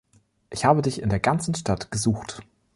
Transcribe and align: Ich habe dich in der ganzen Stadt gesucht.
Ich 0.49 0.65
habe 0.65 0.81
dich 0.81 0.99
in 0.99 1.09
der 1.09 1.19
ganzen 1.19 1.53
Stadt 1.53 1.91
gesucht. 1.91 2.41